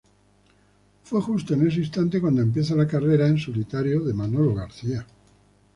[1.03, 5.05] Fue justo en ese instante cuando empieza la carrera en solitario de Manolo García.